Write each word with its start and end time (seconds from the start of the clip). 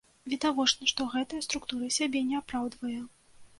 Відавочна, 0.31 0.87
што 0.91 1.07
гэтая 1.11 1.43
структура 1.49 1.91
сябе 1.99 2.25
не 2.33 2.43
апраўдвае. 2.43 2.99